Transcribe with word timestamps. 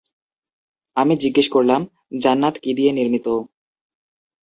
আমি 0.97 1.13
জিজ্ঞেস 1.23 1.47
করলাম, 1.49 1.81
"জান্নাত 2.21 2.55
কী 2.63 2.71
দিয়ে 2.77 2.91
নির্মিত?" 2.93 3.27